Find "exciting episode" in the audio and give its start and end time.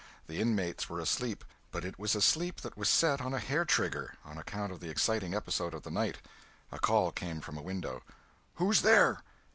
4.89-5.75